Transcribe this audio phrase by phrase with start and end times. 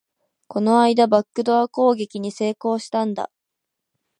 [0.47, 3.29] この間、バックドア攻撃に成功したんだ